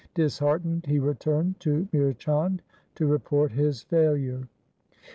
Disheartened 0.15 0.87
he 0.87 0.97
returned 0.97 1.59
to 1.59 1.87
Mihr 1.93 2.13
Chand 2.13 2.63
to 2.95 3.05
report 3.05 3.51
his 3.51 3.83
failure. 3.83 4.47